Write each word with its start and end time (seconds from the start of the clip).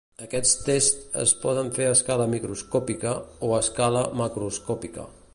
Aquests 0.25 0.53
tests 0.67 1.17
es 1.23 1.33
poden 1.43 1.69
fer 1.75 1.85
a 1.89 1.91
escala 1.97 2.25
microscòpica 2.33 3.11
o 3.49 3.53
a 3.57 3.59
escala 3.67 4.01
macroscòpica. 4.23 5.07